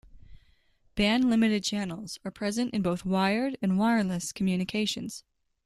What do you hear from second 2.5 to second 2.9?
in